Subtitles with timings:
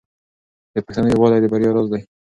[0.73, 2.01] د پښتنو یووالی د بریا راز دی.